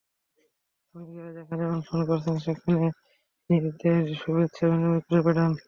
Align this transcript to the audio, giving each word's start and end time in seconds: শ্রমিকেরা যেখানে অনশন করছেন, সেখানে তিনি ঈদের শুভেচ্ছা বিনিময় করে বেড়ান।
শ্রমিকেরা 0.85 1.31
যেখানে 1.37 1.63
অনশন 1.65 1.99
করছেন, 2.09 2.35
সেখানে 2.45 2.85
তিনি 3.49 3.59
ঈদের 3.69 4.03
শুভেচ্ছা 4.21 4.63
বিনিময় 4.69 5.01
করে 5.05 5.21
বেড়ান। 5.25 5.51